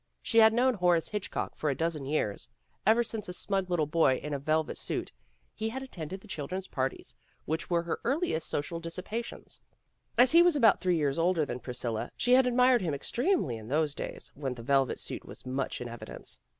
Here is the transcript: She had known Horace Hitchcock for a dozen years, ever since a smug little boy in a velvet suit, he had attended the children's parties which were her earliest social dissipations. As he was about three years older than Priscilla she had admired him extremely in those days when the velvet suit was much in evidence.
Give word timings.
She 0.23 0.39
had 0.39 0.51
known 0.51 0.73
Horace 0.73 1.09
Hitchcock 1.09 1.55
for 1.55 1.69
a 1.69 1.75
dozen 1.75 2.05
years, 2.07 2.49
ever 2.87 3.03
since 3.03 3.29
a 3.29 3.33
smug 3.33 3.69
little 3.69 3.85
boy 3.85 4.15
in 4.15 4.33
a 4.33 4.39
velvet 4.39 4.79
suit, 4.79 5.11
he 5.53 5.69
had 5.69 5.83
attended 5.83 6.21
the 6.21 6.27
children's 6.27 6.65
parties 6.65 7.15
which 7.45 7.69
were 7.69 7.83
her 7.83 7.99
earliest 8.03 8.49
social 8.49 8.79
dissipations. 8.79 9.61
As 10.17 10.31
he 10.31 10.41
was 10.41 10.55
about 10.55 10.81
three 10.81 10.97
years 10.97 11.19
older 11.19 11.45
than 11.45 11.59
Priscilla 11.59 12.09
she 12.17 12.33
had 12.33 12.47
admired 12.47 12.81
him 12.81 12.95
extremely 12.95 13.57
in 13.57 13.67
those 13.67 13.93
days 13.93 14.31
when 14.33 14.55
the 14.55 14.63
velvet 14.63 14.97
suit 14.97 15.23
was 15.23 15.45
much 15.45 15.79
in 15.79 15.87
evidence. 15.87 16.39